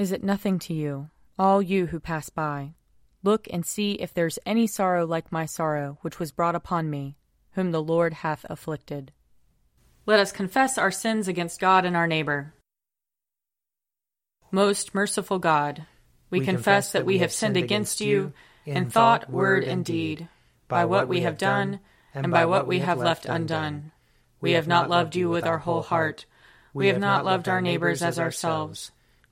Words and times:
Is 0.00 0.12
it 0.12 0.24
nothing 0.24 0.58
to 0.60 0.72
you, 0.72 1.10
all 1.38 1.60
you 1.60 1.84
who 1.84 2.00
pass 2.00 2.30
by? 2.30 2.72
Look 3.22 3.46
and 3.52 3.66
see 3.66 3.92
if 3.92 4.14
there's 4.14 4.38
any 4.46 4.66
sorrow 4.66 5.04
like 5.04 5.30
my 5.30 5.44
sorrow, 5.44 5.98
which 6.00 6.18
was 6.18 6.32
brought 6.32 6.54
upon 6.54 6.88
me, 6.88 7.16
whom 7.50 7.70
the 7.70 7.82
Lord 7.82 8.14
hath 8.14 8.46
afflicted. 8.48 9.12
Let 10.06 10.18
us 10.18 10.32
confess 10.32 10.78
our 10.78 10.90
sins 10.90 11.28
against 11.28 11.60
God 11.60 11.84
and 11.84 11.94
our 11.94 12.06
neighbor. 12.06 12.54
Most 14.50 14.94
merciful 14.94 15.38
God, 15.38 15.84
we, 16.30 16.38
we 16.38 16.46
confess, 16.46 16.64
confess 16.64 16.92
that 16.92 17.04
we 17.04 17.18
have 17.18 17.30
sinned 17.30 17.58
against 17.58 18.00
you 18.00 18.32
in 18.64 18.88
thought, 18.88 19.28
word, 19.28 19.64
and 19.64 19.84
deed, 19.84 20.28
by 20.66 20.86
what 20.86 21.08
we 21.08 21.20
have 21.20 21.36
done, 21.36 21.78
and 22.14 22.32
by 22.32 22.46
what 22.46 22.66
we 22.66 22.78
have 22.78 22.96
left 22.96 23.26
undone. 23.26 23.92
We 24.40 24.52
have 24.52 24.66
not 24.66 24.88
loved 24.88 25.14
you 25.14 25.28
with 25.28 25.44
our 25.44 25.58
whole 25.58 25.82
heart. 25.82 26.24
We 26.72 26.86
have 26.86 26.98
not 26.98 27.26
loved 27.26 27.50
our 27.50 27.60
neighbors 27.60 28.00
as 28.00 28.18
ourselves. 28.18 28.92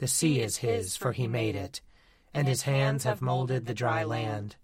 The 0.00 0.08
sea 0.08 0.40
is 0.40 0.56
his, 0.56 0.96
for 0.96 1.12
he 1.12 1.28
made 1.28 1.54
it, 1.54 1.82
and 2.32 2.48
his 2.48 2.62
hands 2.62 3.04
have 3.04 3.20
molded 3.20 3.66
the 3.66 3.74
dry 3.74 4.02
land. 4.02 4.56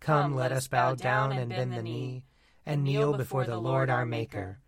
Come, 0.00 0.34
let 0.34 0.52
us 0.52 0.68
bow 0.68 0.94
down 0.94 1.32
and 1.32 1.50
bend 1.50 1.74
the 1.74 1.82
knee, 1.82 2.24
and 2.64 2.82
kneel 2.82 3.12
before 3.12 3.44
the 3.44 3.58
Lord 3.58 3.90
our 3.90 4.06
Maker. 4.06 4.58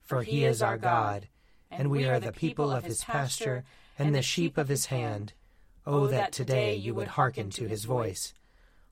For 0.00 0.22
he 0.22 0.46
is 0.46 0.62
our 0.62 0.78
God, 0.78 1.28
and 1.70 1.90
we 1.90 2.06
are 2.06 2.18
the 2.18 2.32
people 2.32 2.70
of 2.70 2.84
his 2.84 3.04
pasture 3.04 3.64
and 3.98 4.14
the 4.14 4.22
sheep 4.22 4.56
of 4.56 4.68
his 4.68 4.86
hand. 4.86 5.34
Oh, 5.86 6.04
oh 6.04 6.06
that 6.06 6.32
today 6.32 6.74
you 6.74 6.94
would 6.94 7.08
hearken 7.08 7.50
to 7.50 7.68
his 7.68 7.84
voice. 7.84 8.32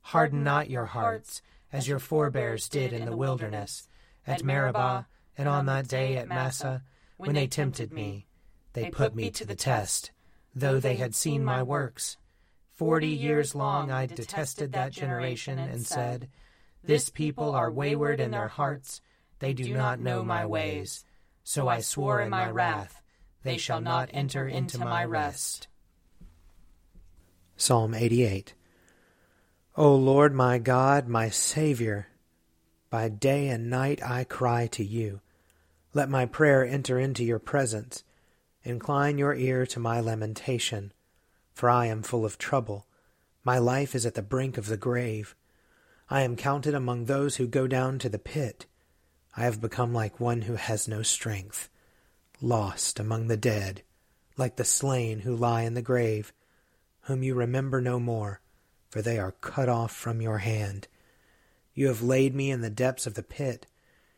Harden 0.02 0.44
not 0.44 0.68
your 0.68 0.84
hearts, 0.84 1.40
as 1.72 1.88
your 1.88 1.98
forebears 1.98 2.68
did 2.68 2.92
in 2.92 3.06
the 3.06 3.16
wilderness, 3.16 3.88
at 4.26 4.44
Meribah, 4.44 5.06
and 5.38 5.48
on 5.48 5.64
that 5.64 5.88
day 5.88 6.18
at 6.18 6.28
Massah, 6.28 6.82
when 7.16 7.34
they 7.34 7.46
tempted 7.46 7.94
me. 7.94 8.26
They 8.74 8.90
put 8.90 9.14
me 9.14 9.30
to 9.30 9.46
the 9.46 9.54
test 9.54 10.10
though 10.56 10.80
they 10.80 10.96
had 10.96 11.14
seen 11.14 11.44
my 11.44 11.62
works. 11.62 12.16
Forty 12.72 13.08
years 13.08 13.54
long 13.54 13.90
I 13.90 14.06
detested 14.06 14.72
that 14.72 14.90
generation 14.90 15.58
and 15.58 15.86
said, 15.86 16.28
This 16.82 17.10
people 17.10 17.54
are 17.54 17.70
wayward 17.70 18.18
in 18.20 18.30
their 18.30 18.48
hearts, 18.48 19.02
they 19.38 19.52
do 19.52 19.72
not 19.72 20.00
know 20.00 20.24
my 20.24 20.46
ways. 20.46 21.04
So 21.44 21.68
I 21.68 21.80
swore 21.80 22.20
in 22.22 22.30
my 22.30 22.50
wrath, 22.50 23.02
They 23.42 23.58
shall 23.58 23.80
not 23.80 24.10
enter 24.12 24.48
into 24.48 24.78
my 24.78 25.04
rest. 25.04 25.68
Psalm 27.58 27.94
88 27.94 28.54
O 29.76 29.94
Lord 29.94 30.32
my 30.34 30.56
God, 30.58 31.06
my 31.06 31.28
Saviour, 31.28 32.08
by 32.88 33.10
day 33.10 33.48
and 33.48 33.68
night 33.68 34.02
I 34.02 34.24
cry 34.24 34.68
to 34.68 34.82
you. 34.82 35.20
Let 35.92 36.08
my 36.08 36.24
prayer 36.24 36.64
enter 36.64 36.98
into 36.98 37.24
your 37.24 37.38
presence. 37.38 38.02
Incline 38.66 39.16
your 39.16 39.32
ear 39.32 39.64
to 39.64 39.78
my 39.78 40.00
lamentation, 40.00 40.92
for 41.54 41.70
I 41.70 41.86
am 41.86 42.02
full 42.02 42.24
of 42.24 42.36
trouble. 42.36 42.88
My 43.44 43.58
life 43.58 43.94
is 43.94 44.04
at 44.04 44.14
the 44.14 44.22
brink 44.22 44.58
of 44.58 44.66
the 44.66 44.76
grave. 44.76 45.36
I 46.10 46.22
am 46.22 46.34
counted 46.34 46.74
among 46.74 47.04
those 47.04 47.36
who 47.36 47.46
go 47.46 47.68
down 47.68 48.00
to 48.00 48.08
the 48.08 48.18
pit. 48.18 48.66
I 49.36 49.44
have 49.44 49.60
become 49.60 49.94
like 49.94 50.18
one 50.18 50.42
who 50.42 50.56
has 50.56 50.88
no 50.88 51.02
strength, 51.02 51.68
lost 52.40 52.98
among 52.98 53.28
the 53.28 53.36
dead, 53.36 53.82
like 54.36 54.56
the 54.56 54.64
slain 54.64 55.20
who 55.20 55.36
lie 55.36 55.62
in 55.62 55.74
the 55.74 55.80
grave, 55.80 56.32
whom 57.02 57.22
you 57.22 57.36
remember 57.36 57.80
no 57.80 58.00
more, 58.00 58.40
for 58.90 59.00
they 59.00 59.16
are 59.16 59.30
cut 59.30 59.68
off 59.68 59.94
from 59.94 60.20
your 60.20 60.38
hand. 60.38 60.88
You 61.72 61.86
have 61.86 62.02
laid 62.02 62.34
me 62.34 62.50
in 62.50 62.62
the 62.62 62.70
depths 62.70 63.06
of 63.06 63.14
the 63.14 63.22
pit, 63.22 63.66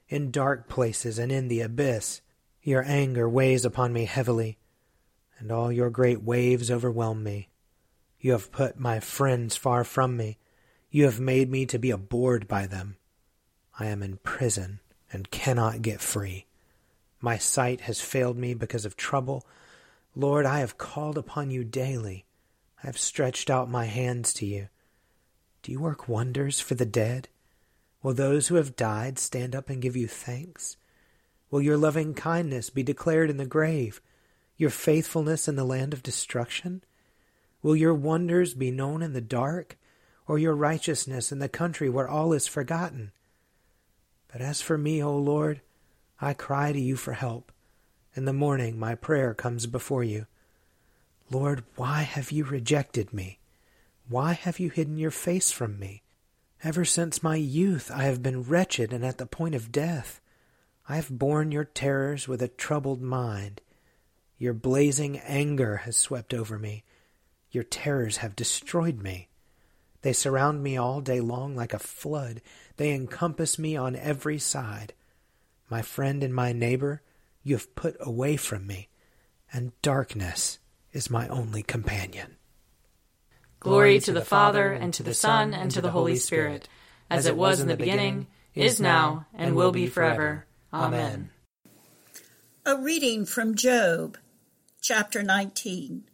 in 0.09 0.31
dark 0.31 0.71
places 0.71 1.19
and 1.19 1.31
in 1.31 1.49
the 1.49 1.61
abyss. 1.61 2.23
Your 2.69 2.85
anger 2.87 3.27
weighs 3.27 3.65
upon 3.65 3.95
me 3.95 4.05
heavily, 4.05 4.59
and 5.39 5.51
all 5.51 5.73
your 5.73 5.89
great 5.89 6.23
waves 6.23 6.71
overwhelm 6.71 7.25
me. 7.25 7.49
You 8.21 8.33
have 8.33 8.53
put 8.53 8.79
my 8.79 9.01
friends 9.01 9.57
far 9.57 9.85
from 9.85 10.19
me. 10.19 10.37
You 10.91 11.05
have 11.05 11.19
made 11.19 11.51
me 11.51 11.65
to 11.65 11.79
be 11.79 11.91
abhorred 11.91 12.47
by 12.47 12.67
them. 12.67 12.99
I 13.79 13.87
am 13.87 14.03
in 14.03 14.19
prison 14.19 14.81
and 15.11 15.31
cannot 15.31 15.81
get 15.81 16.03
free. 16.03 16.45
My 17.23 17.39
sight 17.39 17.81
has 17.81 18.03
failed 18.03 18.37
me 18.37 18.53
because 18.53 18.85
of 18.85 18.99
trouble. 18.99 19.47
Lord, 20.15 20.45
I 20.45 20.59
have 20.59 20.77
called 20.77 21.17
upon 21.17 21.51
you 21.51 21.65
daily. 21.65 22.27
I 22.83 22.87
have 22.89 22.99
stretched 22.99 23.49
out 23.49 23.71
my 23.71 23.87
hands 23.87 24.35
to 24.35 24.45
you. 24.45 24.69
Do 25.63 25.73
you 25.73 25.81
work 25.81 26.07
wonders 26.07 26.61
for 26.61 26.75
the 26.75 26.85
dead? 26.85 27.29
Will 28.03 28.13
those 28.13 28.49
who 28.49 28.57
have 28.57 28.77
died 28.77 29.19
stand 29.19 29.57
up 29.57 29.71
and 29.71 29.81
give 29.81 29.97
you 29.97 30.07
thanks? 30.07 30.77
Will 31.51 31.63
your 31.63 31.77
loving 31.77 32.15
kindness 32.15 32.71
be 32.71 32.83
declared 32.83 33.31
in 33.31 33.39
the 33.39 33.47
grave, 33.47 34.01
your 34.57 34.71
faithfulness 34.71 35.49
in 35.49 35.57
the 35.57 35.65
land 35.65 35.95
of 35.95 36.03
destruction? 36.03 36.83
Will 37.63 37.77
your 37.77 37.95
wonders 37.95 38.55
be 38.55 38.71
known 38.71 39.03
in 39.03 39.15
the 39.15 39.21
dark, 39.21 39.79
or 40.27 40.39
your 40.39 40.55
righteousness 40.55 41.33
in 41.33 41.39
the 41.39 41.49
country 41.49 41.89
where 41.89 42.09
all 42.09 42.33
is 42.33 42.47
forgotten? 42.47 43.13
But 44.31 44.43
as 44.43 44.61
for 44.61 44.77
me, 44.77 45.03
O 45.03 45.17
Lord, 45.17 45.63
I 46.21 46.35
cry 46.35 46.73
to 46.73 46.81
you 46.81 46.97
for 46.97 47.15
help. 47.15 47.51
In 48.15 48.25
the 48.25 48.33
morning 48.33 48.79
my 48.79 48.95
prayer 48.95 49.33
comes 49.33 49.67
before 49.67 50.05
you. 50.05 50.27
Lord, 51.31 51.65
why 51.77 52.03
have 52.03 52.31
you 52.31 52.45
rejected 52.45 53.13
me? 53.13 53.39
Why 54.09 54.33
have 54.33 54.59
you 54.59 54.71
hidden 54.71 54.99
your 54.99 55.11
face 55.11 55.51
from 55.51 55.79
me? 55.79 56.03
Ever 56.63 56.85
since 56.85 57.23
my 57.23 57.37
youth 57.37 57.91
I 57.91 58.03
have 58.05 58.23
been 58.23 58.43
wretched 58.43 58.93
and 58.93 59.05
at 59.05 59.19
the 59.19 59.27
point 59.27 59.55
of 59.55 59.73
death. 59.73 60.21
I 60.89 60.97
have 60.97 61.11
borne 61.11 61.53
your 61.53 61.65
terrors 61.65 62.27
with 62.27 62.41
a 62.41 62.49
troubled 62.49 63.03
mind. 63.03 63.61
Your 64.39 64.55
blazing 64.55 65.19
anger 65.19 65.79
has 65.79 65.97
swept 65.97 66.33
over 66.33 66.59
me. 66.59 66.83
Your 67.51 67.65
terrors 67.65 68.19
have 68.19 68.35
destroyed 68.35 69.03
me. 69.03 69.29
They 70.01 70.15
surround 70.15 70.63
me 70.63 70.79
all 70.79 71.03
day 71.03 71.21
long 71.21 71.55
like 71.55 71.75
a 71.75 71.79
flood. 71.79 72.41
They 72.79 72.93
encompass 72.95 73.59
me 73.59 73.77
on 73.77 73.97
every 73.97 74.39
side. 74.39 74.95
My 75.69 75.83
friend 75.83 76.25
and 76.25 76.35
my 76.35 76.53
neighbor, 76.53 77.03
you 77.43 77.57
have 77.57 77.75
put 77.75 77.97
away 78.01 78.37
from 78.37 78.67
me, 78.67 78.89
and 79.53 79.73
darkness 79.83 80.59
is 80.93 81.11
my 81.11 81.29
only 81.29 81.63
companion. 81.63 82.37
Glory 83.61 83.99
to 84.01 84.13
the 84.13 84.25
Father, 84.25 84.73
and 84.73 84.95
to 84.95 85.03
the 85.03 85.15
Son, 85.15 85.53
and 85.53 85.71
to 85.73 85.83
the 85.83 85.91
Holy 85.91 86.17
Spirit, 86.17 86.69
as 87.11 87.27
it 87.27 87.37
was 87.37 87.61
in 87.61 87.69
the 87.69 87.77
beginning, 87.77 88.29
is 88.55 88.81
now, 88.81 89.27
and 89.35 89.55
will 89.55 89.73
be 89.73 89.87
forever. 89.87 90.47
Amen. 90.73 91.31
A 92.67 92.77
reading 92.77 93.25
from 93.25 93.55
Job, 93.55 94.19
chapter 94.83 95.23
19. 95.23 96.05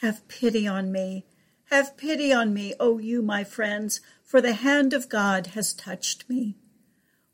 Have 0.00 0.26
pity 0.28 0.66
on 0.66 0.90
me. 0.90 1.26
Have 1.70 1.98
pity 1.98 2.32
on 2.32 2.54
me, 2.54 2.72
O 2.80 2.96
you, 2.96 3.20
my 3.20 3.44
friends, 3.44 4.00
for 4.24 4.40
the 4.40 4.54
hand 4.54 4.94
of 4.94 5.10
God 5.10 5.48
has 5.48 5.74
touched 5.74 6.26
me. 6.30 6.56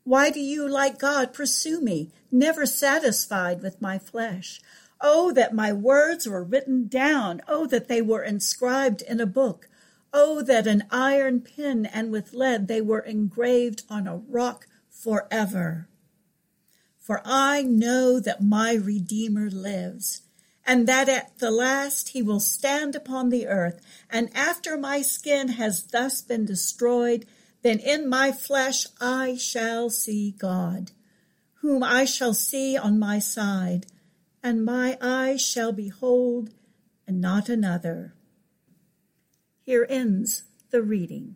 Why 0.03 0.29
do 0.29 0.41
you, 0.41 0.67
like 0.67 0.99
God, 0.99 1.33
pursue 1.33 1.79
me, 1.79 2.11
never 2.29 2.65
satisfied 2.65 3.61
with 3.61 3.81
my 3.81 3.97
flesh? 3.97 4.59
Oh, 4.99 5.31
that 5.31 5.55
my 5.55 5.71
words 5.71 6.27
were 6.27 6.43
written 6.43 6.87
down. 6.89 7.41
Oh, 7.47 7.67
that 7.67 7.87
they 7.87 8.01
were 8.01 8.23
inscribed 8.23 9.01
in 9.01 9.21
a 9.21 9.25
book. 9.25 9.69
Oh, 10.11 10.41
that 10.41 10.67
an 10.67 10.83
iron 10.91 11.39
pen 11.39 11.85
and 11.85 12.11
with 12.11 12.33
lead 12.33 12.67
they 12.67 12.81
were 12.81 12.99
engraved 12.99 13.83
on 13.89 14.07
a 14.07 14.17
rock 14.17 14.67
forever. 15.03 15.89
For 16.97 17.21
I 17.25 17.63
know 17.63 18.19
that 18.19 18.41
my 18.41 18.73
Redeemer 18.73 19.49
lives, 19.49 20.21
and 20.65 20.87
that 20.87 21.09
at 21.09 21.39
the 21.39 21.51
last 21.51 22.09
he 22.09 22.21
will 22.21 22.39
stand 22.39 22.95
upon 22.95 23.27
the 23.29 23.47
earth. 23.47 23.81
And 24.09 24.29
after 24.33 24.77
my 24.77 25.01
skin 25.01 25.49
has 25.49 25.83
thus 25.83 26.21
been 26.21 26.45
destroyed, 26.45 27.25
then 27.61 27.79
in 27.79 28.07
my 28.07 28.31
flesh 28.31 28.87
I 29.01 29.35
shall 29.35 29.89
see 29.89 30.31
God, 30.31 30.91
whom 31.55 31.83
I 31.83 32.05
shall 32.05 32.33
see 32.33 32.77
on 32.77 32.97
my 32.97 33.19
side, 33.19 33.87
and 34.41 34.63
my 34.63 34.97
eyes 35.01 35.41
shall 35.41 35.73
behold, 35.73 36.51
and 37.05 37.19
not 37.19 37.49
another. 37.49 38.13
Here 39.61 39.85
ends 39.89 40.43
the 40.71 40.81
reading. 40.81 41.35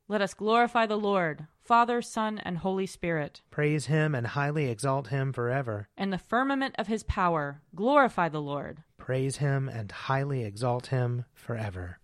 Let 0.11 0.21
us 0.21 0.33
glorify 0.33 0.87
the 0.87 0.97
Lord, 0.97 1.47
Father, 1.63 2.01
Son, 2.01 2.37
and 2.39 2.57
Holy 2.57 2.85
Spirit. 2.85 3.39
Praise 3.49 3.85
him 3.85 4.13
and 4.13 4.27
highly 4.27 4.69
exalt 4.69 5.07
him 5.07 5.31
forever. 5.31 5.87
In 5.97 6.09
the 6.09 6.17
firmament 6.17 6.75
of 6.77 6.87
his 6.87 7.01
power, 7.01 7.61
glorify 7.73 8.27
the 8.27 8.41
Lord. 8.41 8.83
Praise 8.97 9.37
him 9.37 9.69
and 9.69 9.89
highly 9.89 10.43
exalt 10.43 10.87
him 10.87 11.23
forever. 11.33 11.99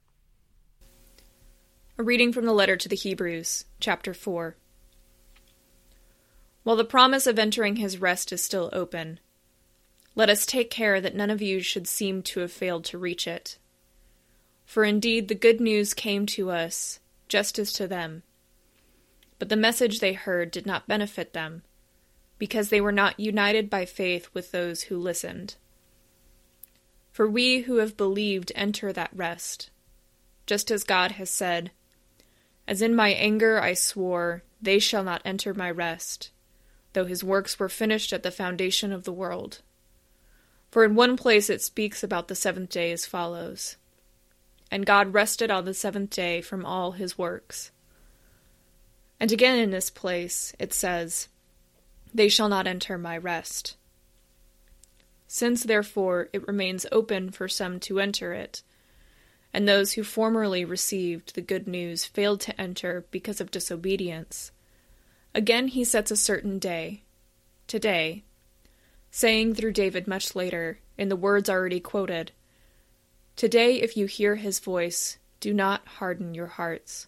A 1.98 2.04
reading 2.04 2.32
from 2.32 2.46
the 2.46 2.54
letter 2.54 2.78
to 2.78 2.88
the 2.88 2.96
Hebrews, 2.96 3.66
chapter 3.82 4.14
4. 4.14 4.56
While 6.64 6.78
the 6.78 6.86
promise 6.86 7.28
of 7.28 7.38
entering 7.38 7.76
his 7.76 8.00
rest 8.00 8.32
is 8.32 8.42
still 8.42 8.70
open, 8.72 9.20
let 10.16 10.30
us 10.30 10.46
take 10.46 10.72
care 10.72 11.02
that 11.02 11.14
none 11.14 11.30
of 11.30 11.42
you 11.42 11.60
should 11.60 11.90
seem 11.90 12.24
to 12.24 12.40
have 12.40 12.54
failed 12.54 12.86
to 12.86 12.98
reach 12.98 13.28
it. 13.28 13.58
For 14.64 14.86
indeed 14.86 15.28
the 15.28 15.36
good 15.36 15.60
news 15.60 15.94
came 15.94 16.26
to 16.28 16.52
us 16.52 17.02
just 17.28 17.60
as 17.60 17.74
to 17.74 17.88
them. 17.88 18.24
But 19.40 19.50
the 19.50 19.56
message 19.56 20.00
they 20.00 20.14
heard 20.14 20.52
did 20.52 20.66
not 20.66 20.88
benefit 20.88 21.34
them, 21.34 21.64
because 22.38 22.70
they 22.70 22.82
were 22.82 22.92
not 22.92 23.20
united 23.20 23.70
by 23.70 23.86
faith 23.86 24.30
with 24.34 24.52
those 24.52 24.84
who 24.84 24.98
listened. 24.98 25.56
For 27.12 27.28
we 27.28 27.62
who 27.62 27.78
have 27.78 27.98
believed 27.98 28.52
enter 28.56 28.94
that 28.94 29.10
rest, 29.14 29.70
just 30.46 30.72
as 30.72 30.84
God 30.84 31.14
has 31.14 31.30
said, 31.30 31.72
As 32.68 32.82
in 32.82 32.96
my 32.96 33.10
anger 33.10 33.60
I 33.60 33.74
swore, 33.74 34.44
they 34.62 34.80
shall 34.80 35.04
not 35.04 35.22
enter 35.26 35.54
my 35.54 35.70
rest, 35.70 36.32
though 36.94 37.06
his 37.06 37.24
works 37.24 37.60
were 37.60 37.70
finished 37.70 38.14
at 38.14 38.24
the 38.24 38.32
foundation 38.32 38.92
of 38.92 39.04
the 39.04 39.14
world. 39.14 39.62
For 40.72 40.84
in 40.84 40.96
one 40.96 41.18
place 41.18 41.50
it 41.50 41.62
speaks 41.62 42.04
about 42.04 42.28
the 42.28 42.36
seventh 42.36 42.70
day 42.70 42.92
as 42.92 43.06
follows 43.06 43.78
And 44.70 44.86
God 44.86 45.14
rested 45.14 45.50
on 45.50 45.66
the 45.66 45.74
seventh 45.74 46.10
day 46.10 46.42
from 46.42 46.66
all 46.66 46.92
his 46.92 47.18
works. 47.18 47.72
And 49.20 49.32
again 49.32 49.58
in 49.58 49.72
this 49.72 49.90
place 49.90 50.54
it 50.60 50.74
says, 50.74 51.28
They 52.14 52.30
shall 52.30 52.50
not 52.50 52.68
enter 52.68 52.98
my 52.98 53.18
rest. 53.18 53.76
Since 55.28 55.64
therefore 55.64 56.30
it 56.34 56.48
remains 56.48 56.86
open 56.92 57.32
for 57.32 57.48
some 57.48 57.80
to 57.82 58.00
enter 58.00 58.34
it, 58.34 58.62
and 59.54 59.68
those 59.68 59.94
who 59.94 60.04
formerly 60.04 60.64
received 60.64 61.36
the 61.36 61.42
good 61.42 61.68
news 61.68 62.06
failed 62.06 62.42
to 62.42 62.62
enter 62.62 63.06
because 63.12 63.42
of 63.42 63.52
disobedience, 63.52 64.52
again 65.34 65.68
he 65.68 65.84
sets 65.84 66.12
a 66.12 66.16
certain 66.16 66.60
day, 66.60 67.04
today, 67.68 68.24
saying 69.12 69.56
through 69.56 69.74
David 69.74 70.08
much 70.08 70.36
later, 70.36 70.80
in 70.98 71.10
the 71.10 71.16
words 71.16 71.50
already 71.50 71.80
quoted, 71.80 72.32
Today, 73.38 73.76
if 73.76 73.96
you 73.96 74.08
hear 74.08 74.36
his 74.38 74.60
voice, 74.60 75.20
do 75.40 75.54
not 75.54 75.88
harden 75.88 76.34
your 76.34 76.48
hearts. 76.48 77.06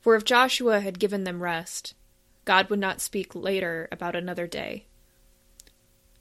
For 0.00 0.14
if 0.14 0.24
Joshua 0.24 0.78
had 0.78 1.00
given 1.00 1.24
them 1.24 1.42
rest, 1.42 1.94
God 2.44 2.70
would 2.70 2.78
not 2.78 3.00
speak 3.00 3.34
later 3.34 3.88
about 3.90 4.14
another 4.14 4.46
day. 4.46 4.84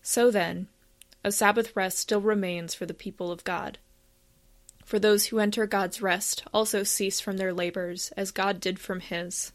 So 0.01 0.31
then, 0.31 0.67
a 1.23 1.31
Sabbath 1.31 1.75
rest 1.75 1.99
still 1.99 2.21
remains 2.21 2.73
for 2.73 2.87
the 2.87 2.95
people 2.95 3.31
of 3.31 3.43
God. 3.43 3.77
For 4.83 4.97
those 4.97 5.27
who 5.27 5.37
enter 5.37 5.67
God's 5.67 6.01
rest 6.01 6.43
also 6.51 6.81
cease 6.81 7.19
from 7.19 7.37
their 7.37 7.53
labors, 7.53 8.11
as 8.17 8.31
God 8.31 8.59
did 8.59 8.79
from 8.79 9.01
his. 9.01 9.51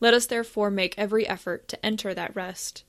Let 0.00 0.12
us 0.12 0.26
therefore 0.26 0.70
make 0.70 0.98
every 0.98 1.26
effort 1.26 1.66
to 1.68 1.86
enter 1.86 2.12
that 2.12 2.36
rest, 2.36 2.84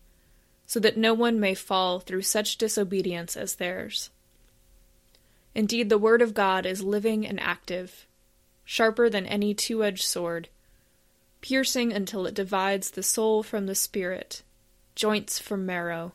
so 0.66 0.82
that 0.82 0.98
no 0.98 1.14
one 1.14 1.40
may 1.40 1.56
fall 1.56 2.02
through 2.02 2.24
such 2.24 2.58
disobedience 2.58 3.38
as 3.38 3.56
theirs. 3.56 4.10
Indeed, 5.56 5.90
the 5.90 5.98
Word 5.98 6.22
of 6.22 6.34
God 6.34 6.66
is 6.66 6.84
living 6.84 7.26
and 7.26 7.40
active, 7.40 8.06
sharper 8.64 9.10
than 9.10 9.26
any 9.26 9.54
two 9.54 9.84
edged 9.84 10.04
sword, 10.04 10.50
piercing 11.42 11.92
until 11.92 12.26
it 12.26 12.34
divides 12.34 12.92
the 12.92 13.04
soul 13.04 13.44
from 13.44 13.66
the 13.66 13.76
spirit, 13.76 14.44
joints 14.96 15.40
from 15.40 15.66
marrow. 15.66 16.14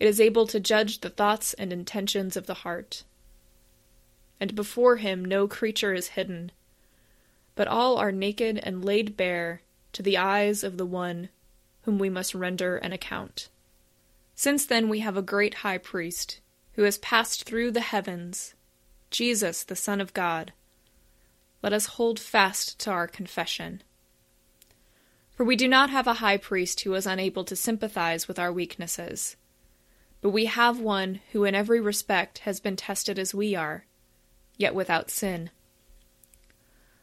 It 0.00 0.08
is 0.08 0.20
able 0.20 0.46
to 0.48 0.58
judge 0.58 1.00
the 1.00 1.10
thoughts 1.10 1.54
and 1.54 1.72
intentions 1.72 2.36
of 2.36 2.46
the 2.46 2.54
heart. 2.54 3.04
And 4.40 4.54
before 4.56 4.96
him 4.96 5.24
no 5.24 5.46
creature 5.46 5.94
is 5.94 6.08
hidden, 6.08 6.50
but 7.54 7.68
all 7.68 7.98
are 7.98 8.10
naked 8.10 8.58
and 8.58 8.84
laid 8.84 9.16
bare 9.16 9.62
to 9.92 10.02
the 10.02 10.16
eyes 10.16 10.64
of 10.64 10.76
the 10.76 10.86
one 10.86 11.28
whom 11.82 11.98
we 11.98 12.08
must 12.08 12.34
render 12.34 12.76
an 12.78 12.92
account. 12.92 13.48
Since 14.34 14.66
then 14.66 14.88
we 14.88 15.00
have 15.00 15.16
a 15.16 15.22
great 15.22 15.54
high 15.54 15.78
priest 15.78 16.40
who 16.74 16.82
has 16.82 16.98
passed 16.98 17.44
through 17.44 17.70
the 17.70 17.80
heavens, 17.80 18.54
Jesus, 19.10 19.64
the 19.64 19.76
Son 19.76 20.00
of 20.00 20.14
God. 20.14 20.52
Let 21.62 21.72
us 21.72 21.86
hold 21.86 22.18
fast 22.18 22.78
to 22.80 22.90
our 22.90 23.06
confession. 23.06 23.82
For 25.36 25.44
we 25.44 25.56
do 25.56 25.68
not 25.68 25.90
have 25.90 26.06
a 26.06 26.14
high 26.14 26.36
priest 26.36 26.80
who 26.80 26.94
is 26.94 27.06
unable 27.06 27.44
to 27.44 27.56
sympathize 27.56 28.28
with 28.28 28.38
our 28.38 28.52
weaknesses, 28.52 29.36
but 30.20 30.30
we 30.30 30.46
have 30.46 30.78
one 30.78 31.20
who 31.32 31.44
in 31.44 31.54
every 31.54 31.80
respect 31.80 32.38
has 32.40 32.60
been 32.60 32.76
tested 32.76 33.18
as 33.18 33.34
we 33.34 33.54
are, 33.54 33.86
yet 34.56 34.74
without 34.74 35.10
sin. 35.10 35.50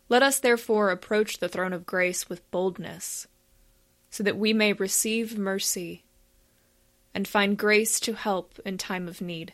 Let 0.07 0.23
us 0.23 0.39
therefore 0.39 0.89
approach 0.89 1.37
the 1.37 1.49
throne 1.49 1.73
of 1.73 1.85
grace 1.85 2.27
with 2.27 2.49
boldness, 2.49 3.27
so 4.09 4.23
that 4.23 4.37
we 4.37 4.53
may 4.53 4.73
receive 4.73 5.37
mercy 5.37 6.03
and 7.13 7.27
find 7.27 7.57
grace 7.57 7.99
to 7.99 8.13
help 8.13 8.59
in 8.65 8.77
time 8.77 9.07
of 9.07 9.21
need. 9.21 9.53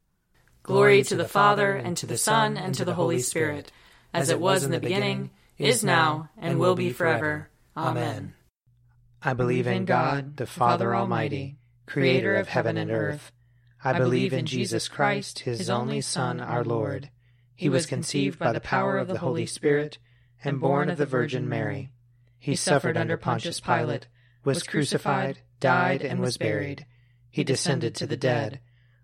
Glory 0.63 1.03
to 1.03 1.15
the 1.15 1.27
Father, 1.27 1.73
and 1.73 1.97
to 1.97 2.05
the 2.05 2.17
Son, 2.17 2.57
and 2.57 2.75
to 2.75 2.85
the 2.85 2.93
Holy 2.93 3.19
Spirit, 3.19 3.71
as 4.13 4.29
it 4.29 4.39
was 4.39 4.63
in 4.63 4.71
the 4.71 4.79
beginning, 4.79 5.31
is 5.57 5.83
now, 5.83 6.29
and 6.37 6.59
will 6.59 6.75
be 6.75 6.91
forever. 6.91 7.49
Amen. 7.75 8.33
I 9.23 9.33
believe 9.33 9.67
in 9.67 9.85
God, 9.85 10.37
the 10.37 10.45
Father 10.45 10.95
Almighty, 10.95 11.57
creator 11.85 12.35
of 12.35 12.47
heaven 12.47 12.77
and 12.77 12.91
earth. 12.91 13.31
I 13.83 13.97
believe 13.97 14.33
in 14.33 14.45
Jesus 14.45 14.87
Christ, 14.87 15.39
his 15.39 15.69
only 15.69 16.01
Son, 16.01 16.39
our 16.39 16.63
Lord. 16.63 17.09
He 17.55 17.69
was 17.69 17.85
conceived 17.85 18.37
by 18.37 18.51
the 18.51 18.59
power 18.59 18.97
of 18.97 19.07
the 19.07 19.19
Holy 19.19 19.45
Spirit 19.45 19.97
and 20.43 20.59
born 20.59 20.89
of 20.89 20.97
the 20.97 21.05
Virgin 21.05 21.49
Mary. 21.49 21.91
He 22.37 22.55
suffered 22.55 22.97
under 22.97 23.17
Pontius 23.17 23.59
Pilate, 23.59 24.07
was 24.43 24.63
crucified, 24.63 25.39
died, 25.59 26.01
and 26.01 26.19
was 26.19 26.37
buried. 26.37 26.85
He 27.29 27.43
descended 27.43 27.93
to 27.95 28.07
the 28.07 28.17
dead. 28.17 28.59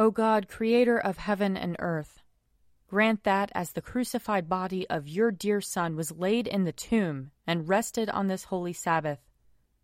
O 0.00 0.10
God, 0.10 0.48
creator 0.48 0.96
of 0.98 1.18
heaven 1.18 1.58
and 1.58 1.76
earth, 1.78 2.22
grant 2.88 3.22
that 3.24 3.52
as 3.54 3.72
the 3.72 3.82
crucified 3.82 4.48
body 4.48 4.88
of 4.88 5.06
your 5.06 5.30
dear 5.30 5.60
Son 5.60 5.94
was 5.94 6.10
laid 6.10 6.46
in 6.46 6.64
the 6.64 6.72
tomb 6.72 7.32
and 7.46 7.68
rested 7.68 8.08
on 8.08 8.26
this 8.26 8.44
holy 8.44 8.72
Sabbath, 8.72 9.18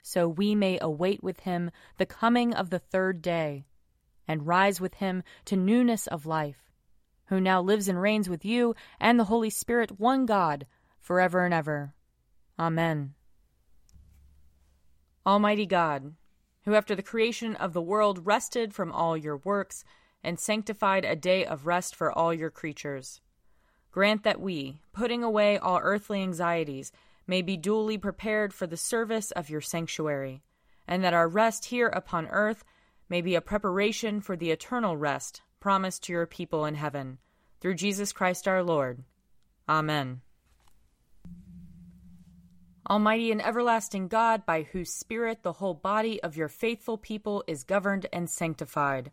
so 0.02 0.26
we 0.26 0.54
may 0.54 0.78
await 0.80 1.22
with 1.22 1.40
him 1.40 1.70
the 1.98 2.06
coming 2.06 2.54
of 2.54 2.70
the 2.70 2.78
third 2.78 3.20
day 3.20 3.66
and 4.26 4.46
rise 4.46 4.80
with 4.80 4.94
him 4.94 5.22
to 5.44 5.54
newness 5.54 6.06
of 6.06 6.24
life, 6.24 6.72
who 7.26 7.38
now 7.38 7.60
lives 7.60 7.86
and 7.86 8.00
reigns 8.00 8.26
with 8.26 8.42
you 8.42 8.74
and 8.98 9.20
the 9.20 9.24
Holy 9.24 9.50
Spirit, 9.50 10.00
one 10.00 10.24
God, 10.24 10.64
forever 10.98 11.44
and 11.44 11.52
ever. 11.52 11.92
Amen. 12.58 13.12
Almighty 15.26 15.66
God, 15.66 16.14
who 16.62 16.74
after 16.74 16.94
the 16.94 17.02
creation 17.02 17.54
of 17.56 17.74
the 17.74 17.82
world 17.82 18.24
rested 18.24 18.72
from 18.72 18.90
all 18.90 19.14
your 19.14 19.36
works, 19.36 19.84
and 20.26 20.40
sanctified 20.40 21.04
a 21.04 21.14
day 21.14 21.46
of 21.46 21.68
rest 21.68 21.94
for 21.94 22.10
all 22.10 22.34
your 22.34 22.50
creatures. 22.50 23.20
Grant 23.92 24.24
that 24.24 24.40
we, 24.40 24.80
putting 24.92 25.22
away 25.22 25.56
all 25.56 25.78
earthly 25.80 26.20
anxieties, 26.20 26.90
may 27.28 27.42
be 27.42 27.56
duly 27.56 27.96
prepared 27.96 28.52
for 28.52 28.66
the 28.66 28.76
service 28.76 29.30
of 29.30 29.48
your 29.48 29.60
sanctuary, 29.60 30.42
and 30.88 31.04
that 31.04 31.14
our 31.14 31.28
rest 31.28 31.66
here 31.66 31.86
upon 31.86 32.26
earth 32.26 32.64
may 33.08 33.20
be 33.20 33.36
a 33.36 33.40
preparation 33.40 34.20
for 34.20 34.36
the 34.36 34.50
eternal 34.50 34.96
rest 34.96 35.42
promised 35.60 36.02
to 36.02 36.12
your 36.12 36.26
people 36.26 36.64
in 36.64 36.74
heaven. 36.74 37.18
Through 37.60 37.74
Jesus 37.74 38.12
Christ 38.12 38.48
our 38.48 38.64
Lord. 38.64 39.04
Amen. 39.68 40.22
Almighty 42.90 43.30
and 43.30 43.44
everlasting 43.44 44.08
God, 44.08 44.44
by 44.44 44.62
whose 44.62 44.92
Spirit 44.92 45.44
the 45.44 45.54
whole 45.54 45.74
body 45.74 46.20
of 46.24 46.36
your 46.36 46.48
faithful 46.48 46.98
people 46.98 47.44
is 47.46 47.62
governed 47.62 48.06
and 48.12 48.28
sanctified 48.28 49.12